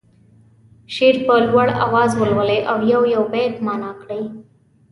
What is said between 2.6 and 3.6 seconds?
او یو یو بیت